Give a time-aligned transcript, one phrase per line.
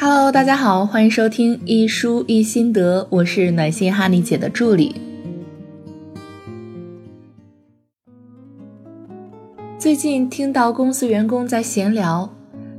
[0.00, 4.94] Hello，大家好，欢迎收听一书一心得，我是暖心哈尼姐的助理。
[9.76, 12.32] 最近听到公司员工在闲聊，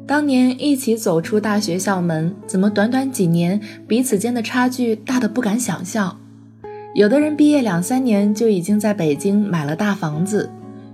[0.07, 6.17] 当年一起走出大学校门，怎么短短几年彼此间的差距大的不敢想象？
[6.95, 10.49] 有的人毕业两三年就已经在北京买了大房子，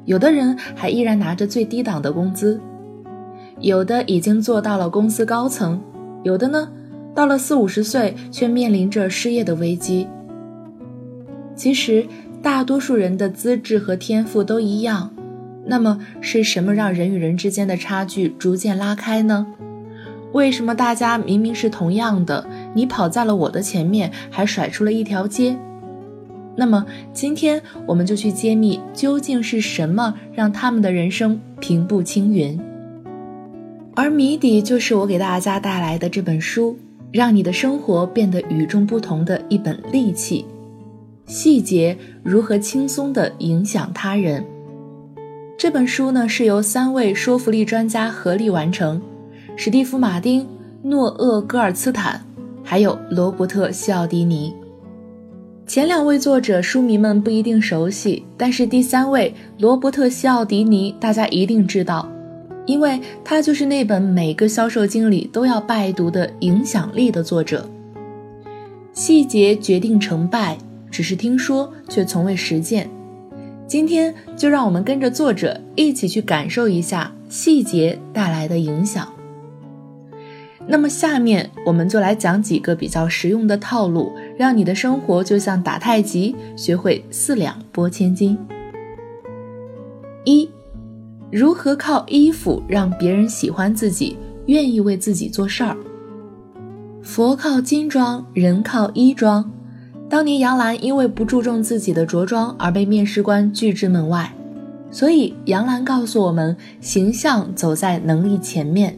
[0.05, 2.59] 有的人还依然拿着最低档的工资。
[3.59, 5.79] 有的已经做到了公司高层，
[6.25, 6.67] 有的呢，
[7.13, 10.07] 到了四五十岁却面临着失业的危机。
[11.55, 12.07] 其实
[12.41, 15.13] 大多数人的资质和天赋都一样，
[15.67, 19.45] 那么是什么让人与人之间的差距逐渐拉开呢？
[20.33, 25.55] 为什么大家明明是同样的，你跑在了我的前面，还甩出了一条街？
[26.55, 32.59] 那么今天我们就去揭秘，究竟是什么让他们的人生平步青云？
[33.95, 36.77] 而谜底就是我给大家带来的这本书，
[37.13, 40.45] 让你的生活变得与众不同的一本利器。
[41.25, 44.43] 细节如何轻松地影响他人？
[45.57, 49.01] 这本书呢是由三位说服力专家合力完成：
[49.55, 50.45] 史蒂夫·马丁、
[50.83, 52.21] 诺厄·戈尔茨坦，
[52.63, 54.53] 还有罗伯特·西奥迪尼。
[55.65, 62.11] 前两位作者书迷们不一定熟悉，但是第三位罗伯特·西奥迪尼大家一定知道。
[62.65, 67.69] 因为他就是那本每个销售经理都要拜读的影响力的作者。
[68.93, 70.57] 细节决定成败，
[70.89, 72.89] 只是听说却从未实践。
[73.67, 79.11] 今天就让我们跟着作者一起去感受一下细节带来的影响。
[80.67, 88.37] 那么下面我们就来讲几个比较实用的套路，让你的生活就像打太极，学会四两拨千斤。
[91.37, 95.75] 如何靠衣服让别人喜欢自己，愿意为自己做事儿？
[97.01, 99.51] 佛靠金装，人靠衣装。
[100.09, 104.33] 当年杨澜因为不注重自己的着装而被面试官拒之门外，
[104.89, 108.97] 所以杨澜告诉我们：形象走在能力前面。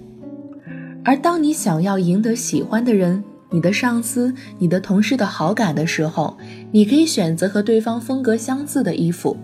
[1.04, 6.38] 而当你想要赢得喜欢的人、你的上司、你的同事的好感的时候，
[6.72, 9.36] 你可以选择和对方风格相似的衣服。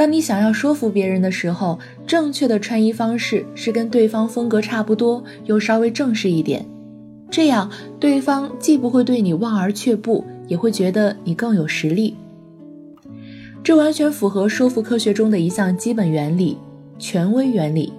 [0.00, 6.64] 当你想要说服别人的时候，正确的穿衣方式是跟对方风格差不多，又稍微正式一点，
[7.30, 12.16] 这样对方既不会对你望而却步，也会觉得你更有实力。
[13.62, 16.56] 这完全符合说服科学中的一项基本原理——
[16.98, 17.92] 权威原理。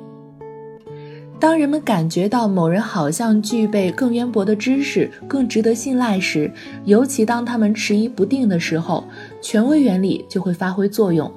[1.39, 6.51] 当人们感觉到某人好像具备更渊博的知识、更值得信赖时，
[6.85, 9.03] 尤其当他们迟疑不定的时候，
[9.39, 11.31] 权威原理就会发挥作用。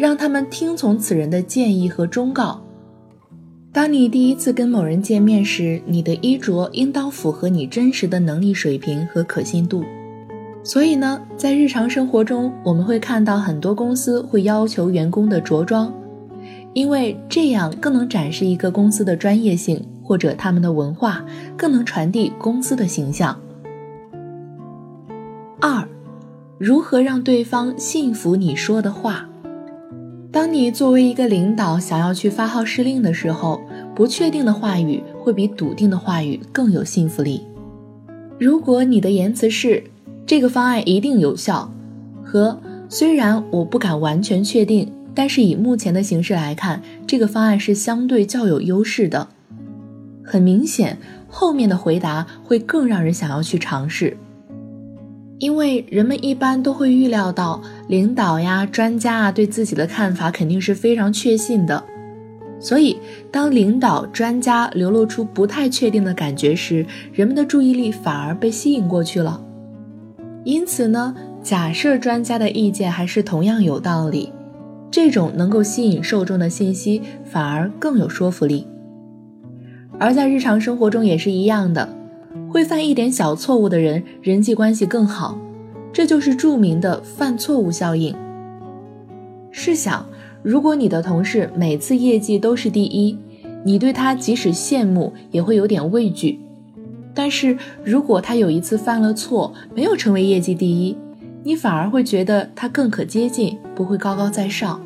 [0.00, 2.58] 让他们听从此人的建议和忠告。
[3.70, 9.84] 当你第一次跟某人见面时，你的衣着应当符合你真实的能力水平和可信度。
[10.64, 15.92] 所以呢，在日常生活中，我们会看到很多公司会要求员工的着装，
[16.72, 21.22] 因为这样更能展示一个公司的专业性或者他们的文化，
[21.58, 23.38] 更能传递公司的形象。
[25.60, 25.86] 二，
[26.56, 29.26] 如何让对方信服你说的话？
[30.40, 33.60] 当你作为一个领导想要去发号施令的时候，
[33.94, 37.46] 不确定的话语会比笃定的话语更有信服力。
[38.38, 39.84] 如果你的言辞是
[40.24, 41.70] “这个方案一定有效”
[42.24, 42.58] 和
[42.88, 49.28] “虽然我不敢完全确定，但是以目前的形势来看，这个方案是相对较有优势的”，
[50.24, 50.96] 很明显，
[51.28, 54.16] 后面的回答会更让人想要去尝试。
[55.40, 61.82] 因为人们一般都会预料到，领导呀、专家啊对自己的看法肯定是非常确信的，
[62.60, 62.98] 所以
[63.30, 66.84] 当领导、专家流露出不太确定的感觉时，
[67.14, 69.42] 人们的注意力反而被吸引过去了。
[70.44, 74.30] 因此呢，假设专家的意见还是同样有道理，
[74.90, 78.66] 这种能够吸引受众的信息反而更有说服力。
[79.98, 81.96] 而在日常生活中也是一样的。
[82.48, 85.38] 会犯一点小错误的人，人际关系更好，
[85.92, 88.14] 这就是著名的犯错误效应。
[89.50, 90.06] 试想，
[90.42, 93.18] 如果你的同事每次业绩都是第一，
[93.64, 96.38] 你对他即使羡慕，也会有点畏惧；
[97.14, 100.96] 但是如果他有一次犯了错，没有成为业绩第一，
[101.42, 104.80] 你反而会觉得他更可接近，不会高高在上。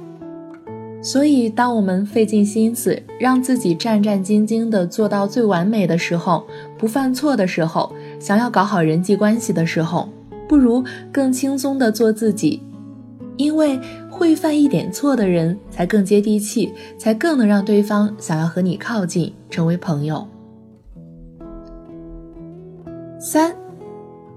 [1.05, 6.47] 所以，当我们费尽心思让自己战战兢兢地做到最完美的时候，
[6.79, 10.09] 不犯错的时候，想要搞好人际关系的时候，
[10.49, 12.63] 不如更轻松地做自己，
[13.37, 13.79] 因为
[14.09, 20.27] 会犯一点错的人才更接地气，才更能让对方想要和你靠近，成为朋友。
[23.21, 23.55] 三，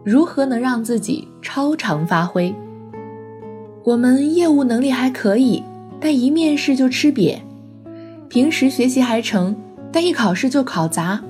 [0.04, 2.54] 如何能让自己超常发挥？
[3.86, 5.64] 我们业务能力还可以，
[6.00, 7.38] 但一面试就吃瘪；
[8.30, 9.56] 平时学习还成，
[9.92, 11.22] 但一考试就考砸。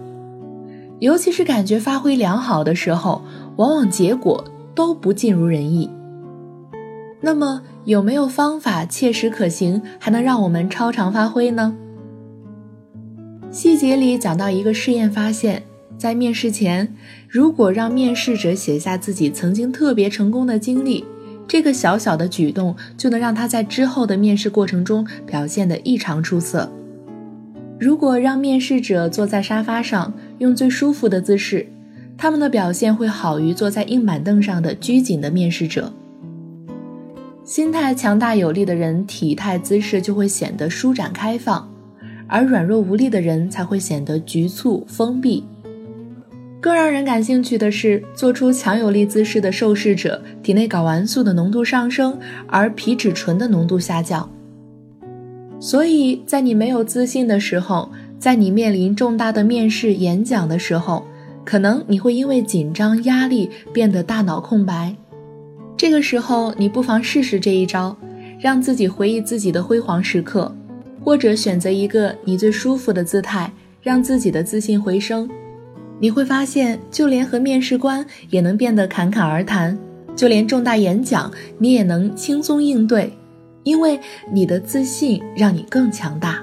[0.99, 3.21] 尤其是感觉发挥良好的时候，
[3.57, 4.43] 往往结果
[4.73, 5.89] 都不尽如人意。
[7.21, 11.75] 那么，有没有方法切实可行，还能让我们超常发挥呢？
[13.49, 15.63] 细节里讲到一个试验发现，
[15.97, 16.95] 在面试前，
[17.27, 21.05] 如果让面试者写下自己曾经特别成功的经历，
[21.47, 26.71] 这个小小的举动就能让他在之后的面试过程中表现得异常出色。
[27.79, 31.67] 如果让面试者坐在沙发上，用最舒服的姿势，
[32.17, 35.93] 他们的表现会好于坐在硬板凳上的拘谨的面试者。
[37.43, 41.71] 心态强大有力的人，体态姿势就会显得舒展开放。
[42.27, 45.45] 而软弱无力的人才会显得局促封闭。
[46.59, 52.17] 更让人感兴趣的是，做出强有力姿势的受试者体内睾丸素的浓度上升，
[52.47, 54.29] 而皮质醇的浓度下降。
[55.59, 61.05] 所以在你没有自信的时候，在你面临重大的面试演讲的时候，
[61.45, 64.95] 可能你会因为紧张压力变得大脑空白。
[65.75, 67.95] 这个时候，你不妨试试这一招，
[68.39, 70.53] 让自己回忆自己的辉煌时刻。
[71.03, 73.49] 或者选择一个你最舒服的姿态，
[73.81, 75.29] 让自己的自信回升。
[75.99, 79.77] 你会发现，就连和面试官也能变得侃侃而谈，
[80.15, 83.11] 就连重大演讲你也能轻松应对，
[83.63, 83.99] 因为
[84.31, 86.39] 你的自信让你更强大。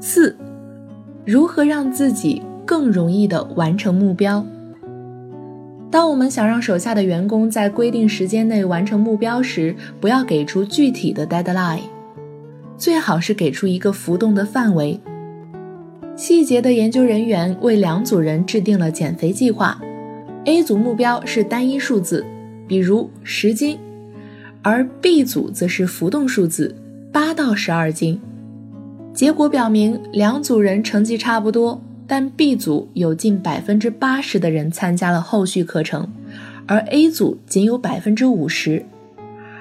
[0.00, 0.36] 四，
[1.24, 4.44] 如何让自己更容易的完成目标？
[5.90, 11.80] 当我们想让手下的员工在规定时间内完成目标时，不要给出具体的 deadline。
[12.76, 15.00] 最好是给出一个浮动的范围。
[16.16, 19.80] 细节的研究人员为两组人制定了减肥计划
[20.44, 22.24] ，A 组目标是单一数字，
[22.68, 23.76] 比如十斤，
[24.62, 26.76] 而 B 组则是浮动数字，
[27.10, 28.20] 八到十二斤。
[29.12, 36.08] 结果表明，两组人成绩差不多，但 B 组有近百分之八十的人参加了后续课程，
[36.66, 38.86] 而 A 组仅有百分之五十。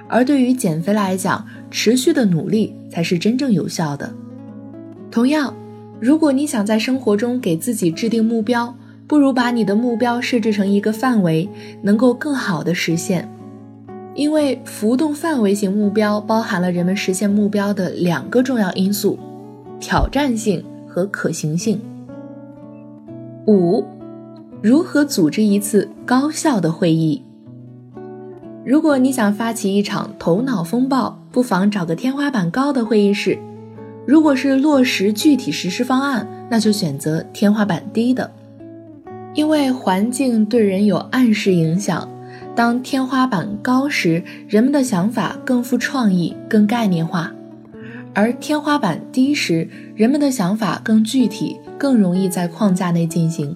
[0.08, 4.14] 而对于减肥来讲，持续的努力才是真正有效的。
[5.10, 5.56] 同样，
[6.04, 8.76] 如果你想在生活中给自己制定目标，
[9.08, 11.48] 不如把你的目标设置成一个范围，
[11.82, 13.34] 能够更好的实现。
[14.14, 19.18] 因为浮动范围型目标包含了人们实现目标的两个重要因素：
[19.80, 21.80] 挑战性和可行性。
[23.48, 23.86] 五，
[24.62, 27.24] 如何组织一次高效的会议？
[28.66, 33.38] 如果你想发起一场头脑风暴，不妨找个天花板高的会议室；
[34.06, 38.30] 如果是落实具体实施方案，那就选择天花板低的。
[39.34, 42.08] 因为环境对人有暗示影响，
[42.54, 47.32] 当天花板高时，人们的想法更富创意、更概念化；
[48.14, 53.56] 而天花板低时，人们的想法更具体、更容易在框架内进行。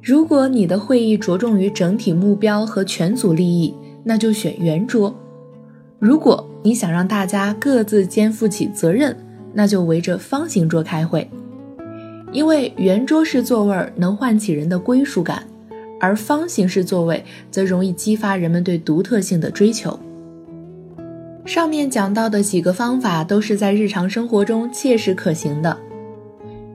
[0.00, 3.74] 如果你的会议着重于整体目标和全组利益，
[4.04, 5.12] 那就选圆桌；
[5.98, 9.16] 如果你想让大家各自肩负起责任，
[9.54, 11.28] 那就围着方形桌开会。
[12.32, 15.44] 因为圆桌式座位能唤起人的归属感，
[15.98, 19.98] 而方形式座位则容易激发人们对独特性的追求。
[21.46, 25.78] 上面讲到的几个方法都是在日常生活中切实可行的。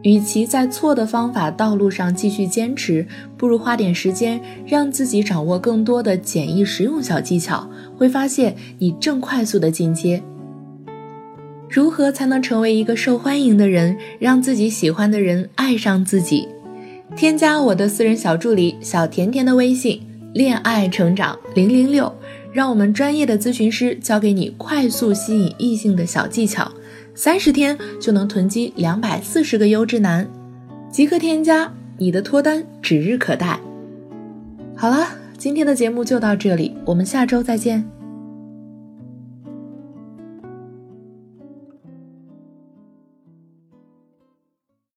[0.03, 3.05] 与其在错的方法道路上继续坚持，
[3.37, 10.21] 不如花点时间让自己掌握更多的简易实用小技巧，会发现你正快速的进阶。
[11.69, 16.47] 如何才能成为一个受欢迎的人，让自己喜欢的人爱上自己？
[17.15, 20.01] 添加我的私人小助理小甜甜的微信
[20.33, 22.13] “恋爱成长零零六”，
[22.51, 26.71] 让我们专业的咨询师教给你快速吸引异性的小技巧。
[27.13, 30.27] 三十天就能囤积两百四十个优质男，
[30.89, 33.59] 即刻添加，你的脱单指日可待。
[34.75, 38.00] 好了，今天的节目就到这里，我们下周再见。